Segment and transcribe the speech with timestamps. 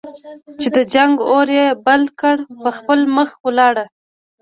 [0.59, 3.75] چې د جنګ اور یې بل کړ په خپله مخه ولاړ.